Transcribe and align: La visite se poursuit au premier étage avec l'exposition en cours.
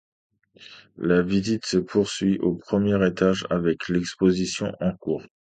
La 0.97 1.21
visite 1.21 1.67
se 1.67 1.77
poursuit 1.77 2.39
au 2.39 2.55
premier 2.55 2.97
étage 3.05 3.45
avec 3.51 3.87
l'exposition 3.87 4.71
en 4.79 4.97
cours. 4.97 5.21